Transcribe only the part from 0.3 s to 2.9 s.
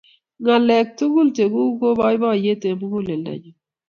ng'alek tugul cheguk ko baibaiet eng'